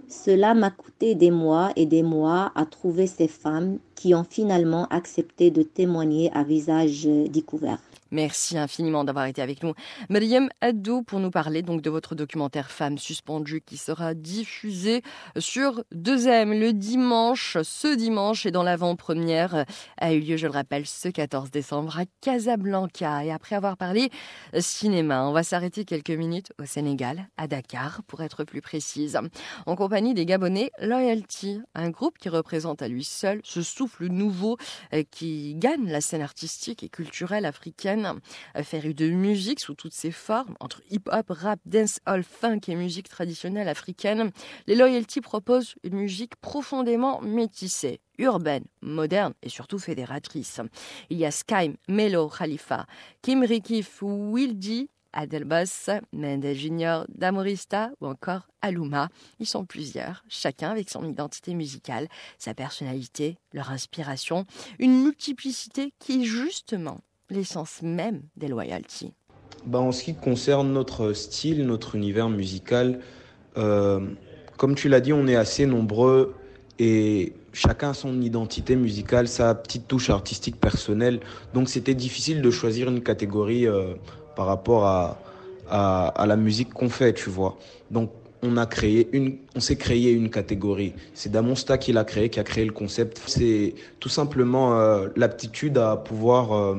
[0.09, 4.87] Cela m'a coûté des mois et des mois à trouver ces femmes qui ont finalement
[4.89, 7.81] accepté de témoigner à visage découvert.
[8.11, 9.75] Merci infiniment d'avoir été avec nous.
[10.09, 15.03] Mariam Haddou pour nous parler donc de votre documentaire Femmes suspendues qui sera diffusé
[15.39, 19.65] sur 2M le dimanche, ce dimanche et dans l'avant-première
[19.99, 23.25] a eu lieu, je le rappelle, ce 14 décembre à Casablanca.
[23.25, 24.11] Et après avoir parlé
[24.59, 29.19] cinéma, on va s'arrêter quelques minutes au Sénégal, à Dakar pour être plus précise,
[29.67, 34.57] en compagnie des Gabonais Loyalty, un groupe qui représente à lui seul ce souffle nouveau
[34.95, 39.95] euh, qui gagne la scène artistique et culturelle africaine euh, féru de musique sous toutes
[39.95, 44.31] ses formes, entre hip-hop, rap, dancehall, funk et musique traditionnelle africaine,
[44.67, 50.61] les Loyalty proposent une musique profondément métissée, urbaine, moderne et surtout fédératrice.
[51.11, 52.87] Il y a Sky, Melo, Khalifa,
[53.23, 59.09] Kim Rikif, Wildy, Adelbos, Mendes Junior, Damorista ou encore Aluma.
[59.39, 62.09] Ils sont plusieurs, chacun avec son identité musicale,
[62.39, 64.47] sa personnalité, leur inspiration,
[64.79, 69.15] une multiplicité qui justement l'essence même des loyalties.
[69.67, 73.01] Bah, en ce qui concerne notre style, notre univers musical,
[73.57, 74.01] euh,
[74.57, 76.35] comme tu l'as dit, on est assez nombreux
[76.79, 81.21] et chacun a son identité musicale, sa petite touche artistique personnelle.
[81.53, 83.95] Donc c'était difficile de choisir une catégorie euh,
[84.35, 85.19] par rapport à,
[85.69, 87.59] à, la musique qu'on fait, tu vois.
[87.91, 88.11] Donc
[88.43, 90.95] on a créé une, on s'est créé une catégorie.
[91.13, 93.21] C'est Damonsta qui l'a créé, qui a créé le concept.
[93.27, 96.77] C'est tout simplement euh, l'aptitude à pouvoir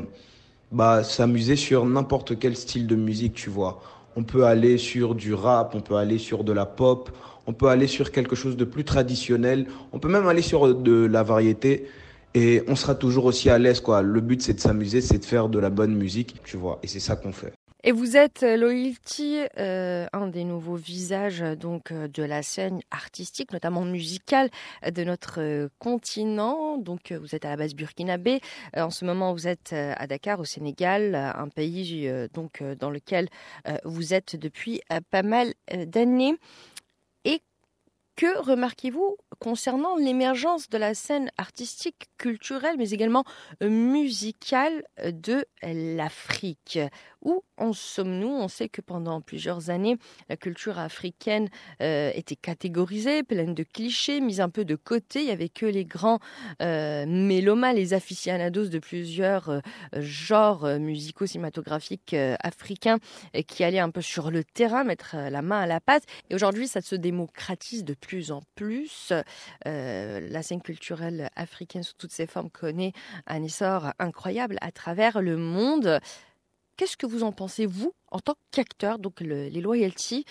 [0.72, 3.82] bah, s'amuser sur n'importe quel style de musique, tu vois.
[4.16, 7.12] On peut aller sur du rap, on peut aller sur de la pop,
[7.48, 11.06] on peut aller sur quelque chose de plus traditionnel, on peut même aller sur de
[11.06, 11.88] la variété
[12.34, 14.02] et on sera toujours aussi à l'aise, quoi.
[14.02, 16.88] Le but, c'est de s'amuser, c'est de faire de la bonne musique, tu vois, et
[16.88, 17.54] c'est ça qu'on fait.
[17.84, 22.82] Et vous êtes euh, Loyalty, euh, un des nouveaux visages euh, donc de la scène
[22.92, 24.52] artistique, notamment musicale
[24.88, 26.78] de notre continent.
[26.78, 28.40] Donc vous êtes à la base burkinabé.
[28.76, 33.28] En ce moment, vous êtes à Dakar, au Sénégal, un pays donc dans lequel
[33.84, 35.54] vous êtes depuis pas mal
[35.86, 36.36] d'années.
[37.26, 37.42] Et
[38.16, 43.24] que remarquez-vous concernant l'émergence de la scène artistique, culturelle, mais également
[43.62, 46.80] musicale de l'Afrique?
[47.22, 48.30] Où en sommes-nous?
[48.30, 49.98] On sait que pendant plusieurs années,
[50.28, 51.50] la culture africaine
[51.82, 55.20] euh, était catégorisée, pleine de clichés, mise un peu de côté.
[55.20, 56.20] Il n'y avait que les grands
[56.62, 59.60] euh, mélomanes, les aficionados de plusieurs euh,
[59.94, 62.98] genres musicaux cinématographiques africains
[63.48, 66.04] qui allaient un peu sur le terrain, mettre la main à la pâte.
[66.30, 69.14] Et aujourd'hui, ça se démocratise de plus en plus.
[69.66, 72.94] la scène culturelle africaine sous toutes ses formes connaît
[73.28, 76.00] un essor incroyable à travers le monde.
[76.78, 80.26] Qu'est-ce que vous en pensez, vous, en tant qu'acteur, donc les loyalties,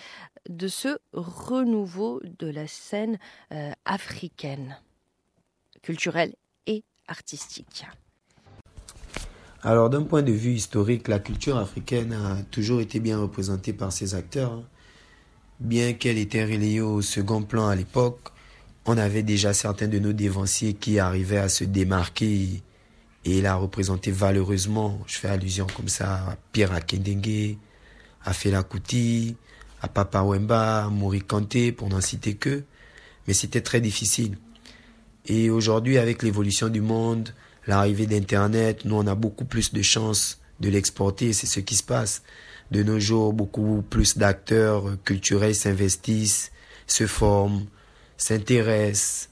[0.49, 3.17] de ce renouveau de la scène
[3.53, 4.77] euh, africaine,
[5.81, 6.35] culturelle
[6.67, 7.85] et artistique?
[9.63, 13.91] Alors, d'un point de vue historique, la culture africaine a toujours été bien représentée par
[13.91, 14.53] ses acteurs.
[14.53, 14.63] Hein.
[15.59, 18.31] Bien qu'elle était relayée au second plan à l'époque,
[18.87, 22.63] on avait déjà certains de nos dévanciers qui arrivaient à se démarquer
[23.23, 27.57] et il a représenté valeureusement, je fais allusion comme ça à Pierre Akendengue,
[28.23, 29.35] à Fela Kuti,
[29.81, 32.63] à Papa Wemba, à Mori Kanté, pour n'en citer que.
[33.27, 34.37] Mais c'était très difficile.
[35.27, 37.29] Et aujourd'hui, avec l'évolution du monde,
[37.67, 41.31] l'arrivée d'Internet, nous, on a beaucoup plus de chances de l'exporter.
[41.33, 42.23] C'est ce qui se passe.
[42.71, 46.51] De nos jours, beaucoup plus d'acteurs culturels s'investissent,
[46.87, 47.65] se forment,
[48.17, 49.29] s'intéressent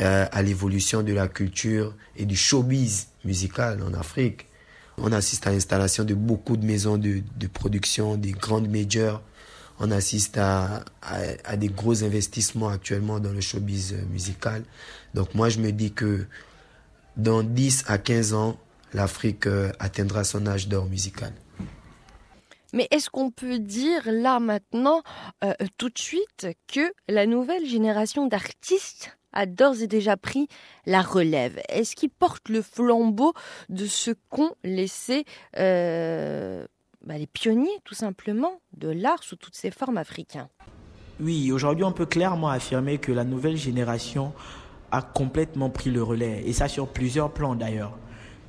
[0.00, 4.46] euh, à l'évolution de la culture et du showbiz musical en Afrique.
[4.98, 7.22] On assiste à l'installation de beaucoup de maisons de,
[7.52, 9.22] production, des grandes majors.
[9.80, 14.62] On assiste à, à, des gros investissements actuellement dans le showbiz musical.
[15.14, 16.26] Donc moi, je me dis que
[17.16, 18.56] dans 10 à 15 ans,
[18.92, 21.32] l'Afrique euh, atteindra son âge d'or musical.
[22.72, 25.02] Mais est-ce qu'on peut dire là maintenant,
[25.44, 30.48] euh, tout de suite, que la nouvelle génération d'artistes a d'ores et déjà pris
[30.86, 33.34] la relève Est-ce qu'il porte le flambeau
[33.68, 35.24] de ce qu'ont laissé
[35.58, 36.66] euh,
[37.04, 40.48] bah, les pionniers, tout simplement, de l'art sous toutes ses formes africaines
[41.20, 44.32] Oui, aujourd'hui, on peut clairement affirmer que la nouvelle génération
[44.90, 47.98] a complètement pris le relais, et ça sur plusieurs plans d'ailleurs.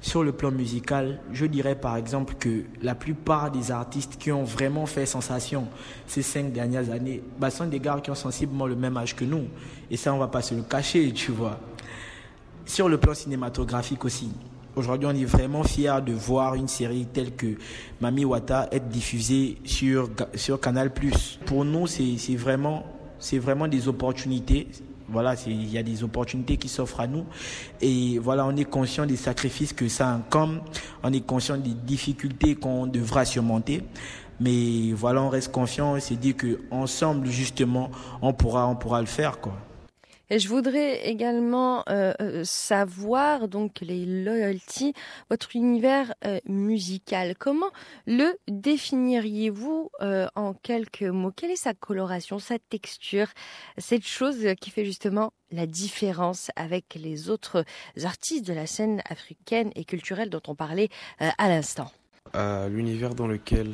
[0.05, 4.43] Sur le plan musical, je dirais par exemple que la plupart des artistes qui ont
[4.43, 5.67] vraiment fait sensation
[6.05, 9.25] ces cinq dernières années bah, sont des gars qui ont sensiblement le même âge que
[9.25, 9.45] nous.
[9.89, 11.59] Et ça, on va pas se le cacher, tu vois.
[12.67, 14.29] Sur le plan cinématographique aussi,
[14.75, 17.55] aujourd'hui, on est vraiment fiers de voir une série telle que
[17.99, 20.91] Mami Wata être diffusée sur, sur Canal+.
[21.47, 22.85] Pour nous, c'est vraiment,
[23.39, 24.67] vraiment des opportunités
[25.07, 27.25] voilà, il y a des opportunités qui s'offrent à nous.
[27.81, 30.59] Et voilà, on est conscient des sacrifices que ça incombe.
[31.03, 33.83] On est conscient des difficultés qu'on devra surmonter.
[34.39, 37.89] Mais voilà, on reste confiant et se dit que ensemble, justement,
[38.21, 39.53] on pourra, on pourra le faire, quoi.
[40.29, 44.93] Et je voudrais également euh, euh, savoir, donc, les loyalties,
[45.29, 47.35] votre univers euh, musical.
[47.37, 47.69] Comment
[48.07, 49.91] le définiriez-vous
[50.35, 51.31] en quelques mots?
[51.31, 53.27] Quelle est sa coloration, sa texture,
[53.77, 57.63] cette chose qui fait justement la différence avec les autres
[58.03, 61.91] artistes de la scène africaine et culturelle dont on parlait à l'instant.
[62.33, 63.73] L'univers dans lequel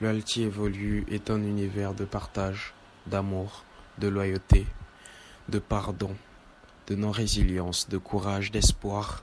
[0.00, 2.74] loyalty évolue est un univers de partage,
[3.06, 3.64] d'amour,
[3.98, 4.66] de loyauté
[5.48, 6.14] de pardon,
[6.88, 9.22] de non-résilience, de courage, d'espoir,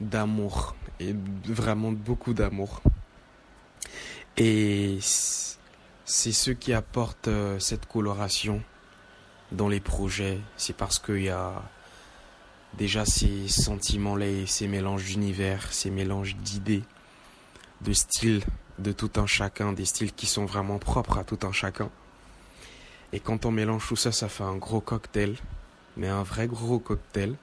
[0.00, 1.14] d'amour, et
[1.44, 2.82] vraiment beaucoup d'amour.
[4.36, 8.62] Et c'est ce qui apporte euh, cette coloration
[9.52, 10.40] dans les projets.
[10.56, 11.62] C'est parce qu'il y a
[12.76, 16.82] déjà ces sentiments-là ces mélanges d'univers, ces mélanges d'idées,
[17.80, 18.42] de styles
[18.78, 21.90] de tout un chacun, des styles qui sont vraiment propres à tout un chacun.
[23.12, 25.36] Et quand on mélange tout ça, ça fait un gros cocktail,
[25.96, 27.36] mais un vrai gros cocktail.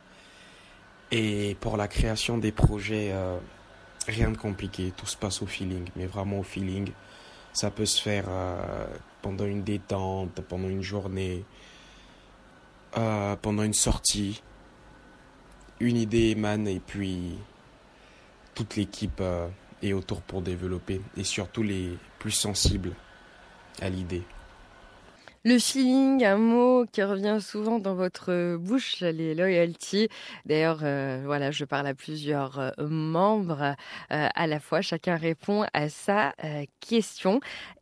[1.11, 3.38] Et pour la création des projets, euh,
[4.07, 6.91] rien de compliqué, tout se passe au feeling, mais vraiment au feeling.
[7.53, 8.88] Ça peut se faire euh,
[9.22, 11.45] pendant une détente, pendant une journée,
[12.97, 14.41] euh, pendant une sortie.
[15.80, 17.38] Une idée émane et puis
[18.53, 19.22] toute l'équipe
[19.82, 22.93] est autour pour développer et surtout les plus sensibles
[23.82, 24.24] à l'idée.
[25.46, 30.08] Le feeling, un mot qui revient souvent dans votre bouche, les loyalties.
[30.46, 33.74] D'ailleurs, euh, voilà, je parle à plusieurs euh, membres euh,
[34.10, 34.80] à la fois.
[34.80, 36.34] Chacun répond à sa
[36.80, 37.41] question.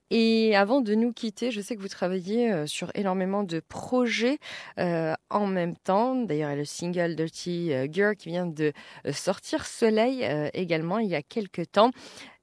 [0.10, 4.40] Et avant de nous quitter, je sais que vous travaillez sur énormément de projets
[4.78, 6.16] en même temps.
[6.16, 8.74] D'ailleurs, le single Dirty Girl qui vient de
[9.14, 11.92] sortir Soleil également il y a quelques temps.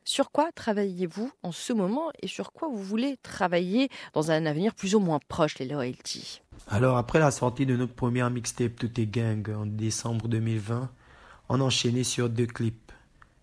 [0.08, 4.74] Sur quoi travaillez-vous en ce moment et sur quoi vous voulez travailler dans un avenir
[4.74, 6.40] plus ou moins proche, les loyalties?
[6.66, 10.90] Alors, après la sortie de notre première mixtape Tout est Gang en décembre 2020,
[11.50, 12.90] on a enchaîné sur deux clips,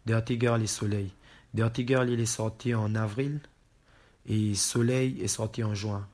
[0.08, 1.12] Dirty Girl et Soleil.
[1.54, 3.42] Dirty Girl, est sorti en avril
[4.26, 6.08] et Soleil est sorti en juin.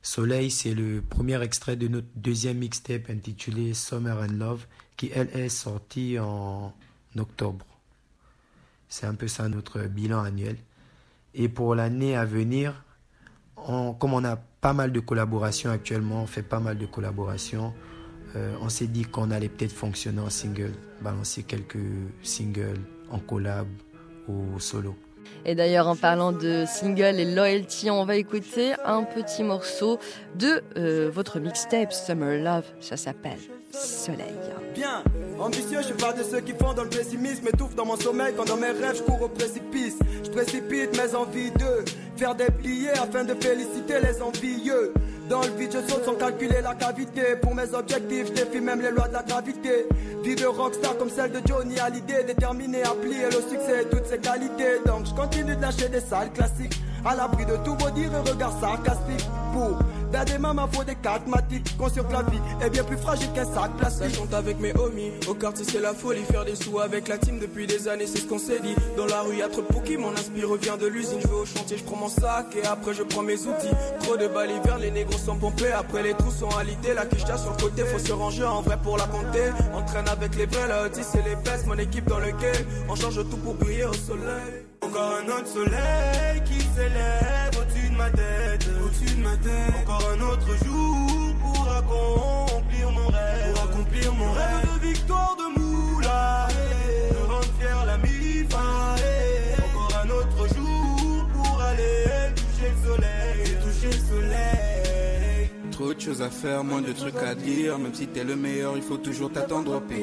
[0.00, 4.66] Soleil, c'est le premier extrait de notre deuxième mixtape intitulé Summer and Love
[4.96, 6.72] qui, elle, est sortie en
[7.14, 7.66] octobre.
[8.92, 10.58] C'est un peu ça notre bilan annuel.
[11.32, 12.84] Et pour l'année à venir,
[13.56, 17.72] comme on a pas mal de collaborations actuellement, on fait pas mal de collaborations,
[18.36, 21.78] euh, on s'est dit qu'on allait peut-être fonctionner en single, balancer quelques
[22.22, 23.66] singles en collab
[24.28, 24.94] ou solo.
[25.44, 29.98] Et d'ailleurs, en parlant de single et loyalty, on va écouter un petit morceau
[30.36, 32.64] de euh, votre mixtape Summer Love.
[32.80, 33.38] Ça s'appelle
[33.70, 34.34] Soleil.
[34.74, 35.02] Bien,
[35.38, 38.34] ambitieux, je suis pas de ceux qui font dans le pessimisme, étouffe dans mon sommeil
[38.36, 39.98] quand dans mes rêves je cours au précipice.
[40.24, 41.84] Je précipite mes envies de
[42.22, 44.94] faire des afin de féliciter les envieux.
[45.28, 47.22] Dans le vide, je saute sans calculer la cavité.
[47.40, 49.86] Pour mes objectifs, je défie même les lois de la gravité.
[50.22, 54.06] Vie de rockstar comme celle de Johnny Hallyday, déterminé à plier le succès et toutes
[54.06, 54.78] ses qualités.
[54.86, 58.30] Donc je continue de lâcher des salles classiques, à l'abri de tout vos dire et
[58.30, 59.28] regards sarcastiques.
[59.52, 59.78] Pour
[60.12, 61.76] vers des mamans, faut des catmatiques.
[61.76, 64.10] Conscient que la vie est bien plus fragile qu'un sac plastique.
[64.10, 66.22] Je chante avec mes homies, au quartier c'est la folie.
[66.30, 68.74] Faire des sous avec la team depuis des années, c'est ce qu'on s'est dit.
[68.96, 71.18] Dans la rue, y'a trop de qui m'en inspire, revient de l'usine.
[71.22, 73.74] Je vais au chantier, je prends mon sac et après je prends mes outils.
[74.00, 75.72] Trop de balles vers les négros sont pompés.
[75.72, 78.78] Après les trous sont alité, la quiche sur le côté, faut se ranger en vrai
[78.82, 79.50] pour la compter.
[79.74, 82.66] Entraîne avec les vrais, là, c'est les baisses, mon équipe dans le game.
[82.88, 84.71] On change tout pour briller au soleil.
[84.82, 89.74] Encore un autre soleil qui s'élève au-dessus de ma tête, au-dessus de ma tête.
[89.82, 94.80] Encore un autre jour pour accomplir mon rêve, pour accomplir mon rêve.
[94.82, 95.61] De victoire de moula,
[105.92, 107.78] Trop de choses à faire, moins de trucs à dire.
[107.78, 109.98] Même si t'es le meilleur, il faut toujours t'attendre au pire.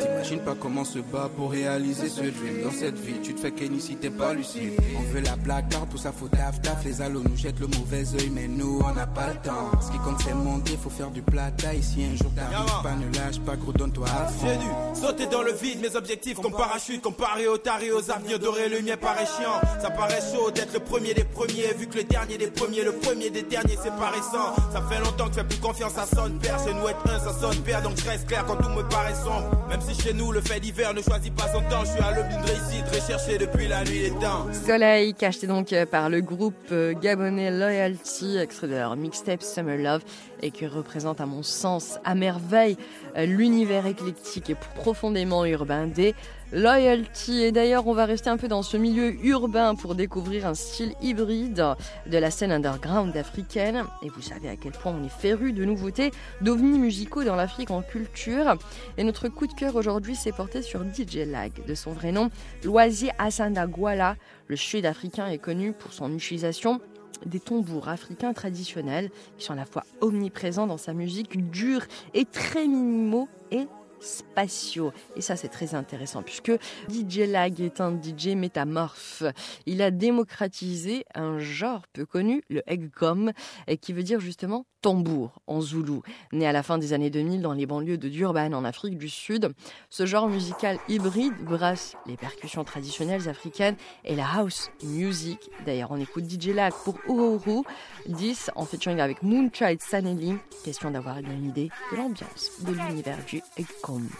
[0.00, 2.64] T'imagines pas comment se bat pour réaliser ce dream.
[2.64, 4.72] Dans cette vie, tu te fais qu'aimer si t'es pas lucide.
[4.98, 6.84] On veut la blague, car tout ça faut taf taf.
[6.84, 9.70] Les allos nous jettent le mauvais oeil, mais nous on n'a pas le temps.
[9.80, 11.72] Ce qui compte c'est monter, faut faire du plata.
[11.72, 14.48] Ici un jour t'arrives pas, ne lâche pas, gros donne-toi à fond.
[14.48, 17.00] J'ai dû sauter dans le vide, mes objectifs comme parachute.
[17.00, 19.60] Comparé aux tarés, aux avenirs dorés, le mien paraît chiant.
[19.80, 21.72] Ça paraît chaud d'être le premier des premiers.
[21.78, 24.56] Vu que le dernier des premiers, le premier des derniers, c'est pas récent.
[24.72, 26.58] Ça fait longtemps que tu fais plus confiance, ça sonne père.
[26.64, 27.82] Chez nous, être un, ça sonne père.
[27.82, 29.50] Donc je reste clair quand tout me paraît sombre.
[29.68, 31.84] Même si chez nous, le fait d'hiver ne choisit pas son temps.
[31.84, 34.46] Je suis à l'aube d'une réussite recherchée depuis la nuit des temps.
[34.52, 40.02] Soleil, cacheté donc par le groupe euh, gabonais Loyalty, extrait de leur mixtape Summer Love,
[40.42, 42.76] et qui représente à mon sens à merveille
[43.16, 46.14] euh, l'univers éclectique et profondément urbain des
[46.52, 47.42] Loyalty.
[47.42, 50.94] Et d'ailleurs, on va rester un peu dans ce milieu urbain pour découvrir un style
[51.02, 51.74] hybride
[52.06, 53.84] de la scène underground africaine.
[54.02, 57.70] Et vous savez à quel point on est féru de nouveautés, d'ovnis musicaux dans l'Afrique
[57.70, 58.56] en culture.
[58.96, 62.30] Et notre coup de cœur aujourd'hui s'est porté sur DJ Lag, de son vrai nom,
[62.64, 64.16] Loisier Asanda Gwala.
[64.46, 66.80] Le sud-africain est connu pour son utilisation
[67.26, 71.82] des tambours africains traditionnels qui sont à la fois omniprésents dans sa musique dure
[72.14, 73.66] et très minimaux et
[74.00, 74.92] spatiaux.
[75.16, 76.52] Et ça, c'est très intéressant puisque
[76.88, 79.22] DJ Lag est un DJ métamorphe.
[79.66, 83.32] Il a démocratisé un genre peu connu, le eggcom,
[83.80, 86.02] qui veut dire justement tambour en zoulou.
[86.32, 89.08] Né à la fin des années 2000 dans les banlieues de Durban en Afrique du
[89.08, 89.52] Sud,
[89.90, 95.50] ce genre musical hybride brasse les percussions traditionnelles africaines et la house music.
[95.66, 97.62] D'ailleurs, on écoute DJ Lag pour Uhuru
[98.06, 100.34] 10 en featuring avec Moonchild Sanelli.
[100.64, 103.87] Question d'avoir une idée de l'ambiance de l'univers du eggcom.
[103.88, 104.10] welkom.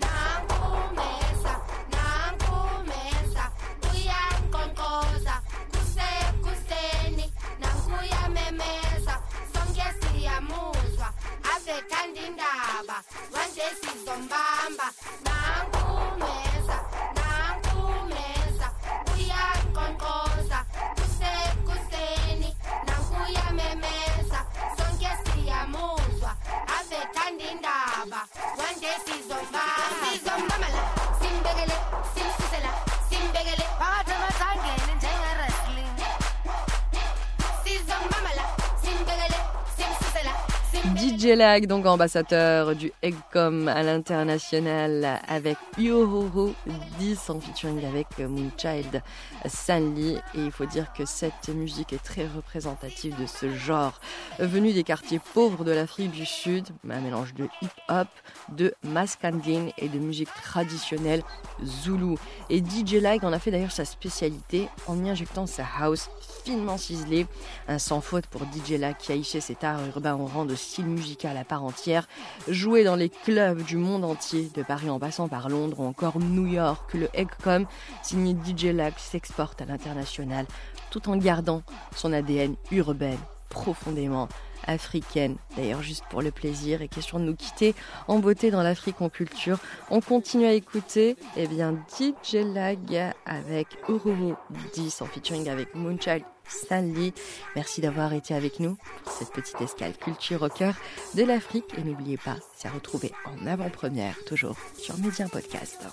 [0.00, 1.54] Nangu mesa,
[1.94, 5.43] nangu mesa, tuya con cosa.
[11.64, 13.02] osethanda indaba
[13.32, 14.86] manje sizombamba.
[15.24, 16.76] Nankumeza
[17.16, 18.68] nankumeza
[19.14, 20.58] uyaqonqoza
[20.96, 22.50] kusekuseni
[22.86, 24.40] nankuyamemeza
[24.76, 26.36] sonke siyamuzwa
[26.76, 28.20] avethanda indaba
[28.58, 29.23] manje siz
[41.04, 46.54] DJ Lag, donc ambassadeur du Eggcom à l'international avec Yohoho
[46.98, 49.02] 10 en featuring avec Moonchild
[49.44, 50.16] Sanli.
[50.34, 54.00] Et il faut dire que cette musique est très représentative de ce genre.
[54.38, 58.08] Venu des quartiers pauvres de l'Afrique du Sud, un mélange de hip-hop,
[58.48, 61.22] de maskandin et de musique traditionnelle
[61.62, 62.16] zoulou.
[62.48, 66.08] Et DJ Lag en a fait d'ailleurs sa spécialité en y injectant sa house
[66.46, 67.26] finement ciselée.
[67.68, 70.54] Un sans faute pour DJ Lag qui a hissé cet art urbain au rang de
[70.54, 72.08] style musical à part entière,
[72.48, 76.18] joué dans les clubs du monde entier, de Paris en passant par Londres ou encore
[76.18, 76.94] New York.
[76.94, 77.66] Le Eggcom,
[78.02, 80.46] signé DJ Lag, s'exporte à l'international
[80.90, 81.62] tout en gardant
[81.94, 83.16] son ADN urbain
[83.48, 84.28] profondément
[84.66, 85.36] africaine.
[85.56, 87.74] D'ailleurs, juste pour le plaisir et question de nous quitter
[88.08, 89.58] en beauté dans l'Afrique en culture,
[89.90, 94.34] on continue à écouter eh bien, DJ Lag avec Ururu
[94.74, 97.12] 10 en featuring avec Moonchild Stanley.
[97.56, 100.74] Merci d'avoir été avec nous pour cette petite escale culture au cœur
[101.14, 101.74] de l'Afrique.
[101.78, 105.84] Et n'oubliez pas, c'est à retrouver en avant-première, toujours sur Média Podcast.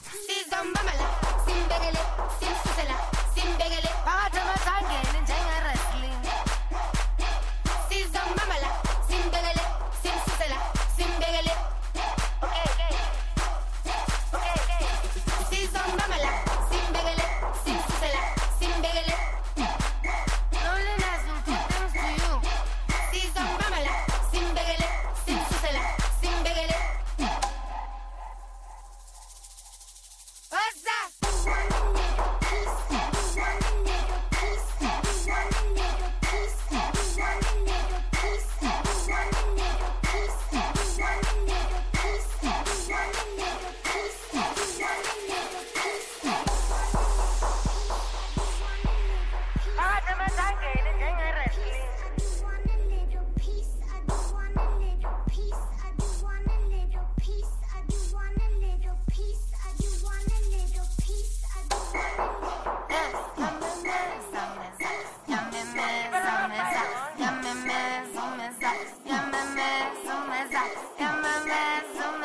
[67.32, 68.76] Yamame, zoom is up.
[69.08, 69.72] Yamame,
[70.04, 70.72] zoom is up.
[71.00, 71.64] Yamame,
[71.96, 72.21] zoom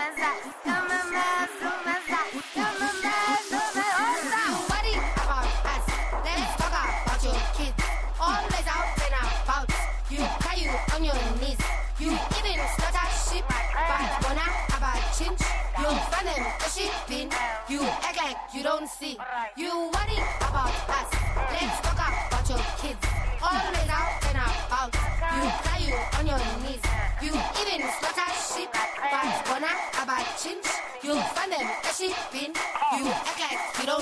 [31.02, 32.54] You'll find them gossiping.
[32.98, 33.95] You act like you don't.